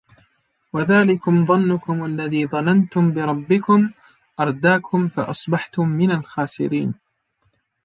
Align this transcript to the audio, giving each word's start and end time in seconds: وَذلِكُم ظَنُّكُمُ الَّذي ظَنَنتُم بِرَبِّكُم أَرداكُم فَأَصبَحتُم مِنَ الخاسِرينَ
وَذلِكُم 0.73 1.45
ظَنُّكُمُ 1.45 2.05
الَّذي 2.05 2.47
ظَنَنتُم 2.47 3.11
بِرَبِّكُم 3.13 3.89
أَرداكُم 4.39 5.07
فَأَصبَحتُم 5.07 5.89
مِنَ 5.89 6.11
الخاسِرينَ 6.11 6.93